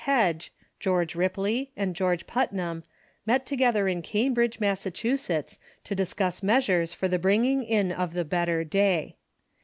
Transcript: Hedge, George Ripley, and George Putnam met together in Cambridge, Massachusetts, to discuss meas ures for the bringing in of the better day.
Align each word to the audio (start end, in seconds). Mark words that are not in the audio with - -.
Hedge, 0.05 0.51
George 0.79 1.13
Ripley, 1.13 1.71
and 1.77 1.95
George 1.95 2.25
Putnam 2.25 2.83
met 3.23 3.45
together 3.45 3.87
in 3.87 4.01
Cambridge, 4.01 4.59
Massachusetts, 4.59 5.59
to 5.83 5.93
discuss 5.93 6.41
meas 6.41 6.65
ures 6.67 6.95
for 6.95 7.07
the 7.07 7.19
bringing 7.19 7.63
in 7.63 7.91
of 7.91 8.15
the 8.15 8.25
better 8.25 8.63
day. 8.63 9.17